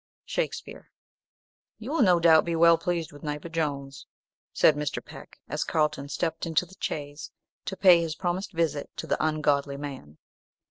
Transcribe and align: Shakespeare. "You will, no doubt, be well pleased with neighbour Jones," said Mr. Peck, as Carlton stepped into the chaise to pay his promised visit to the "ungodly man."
Shakespeare. 0.25 0.89
"You 1.77 1.91
will, 1.91 2.01
no 2.01 2.19
doubt, 2.19 2.43
be 2.43 2.55
well 2.55 2.75
pleased 2.79 3.11
with 3.11 3.21
neighbour 3.21 3.49
Jones," 3.49 4.07
said 4.51 4.75
Mr. 4.75 4.99
Peck, 5.05 5.37
as 5.47 5.63
Carlton 5.63 6.09
stepped 6.09 6.47
into 6.47 6.65
the 6.65 6.73
chaise 6.79 7.29
to 7.65 7.77
pay 7.77 8.01
his 8.01 8.15
promised 8.15 8.51
visit 8.51 8.89
to 8.95 9.05
the 9.05 9.23
"ungodly 9.23 9.77
man." 9.77 10.17